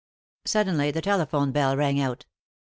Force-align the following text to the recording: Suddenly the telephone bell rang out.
Suddenly 0.45 0.89
the 0.89 1.01
telephone 1.03 1.51
bell 1.51 1.77
rang 1.77 1.99
out. 1.99 2.25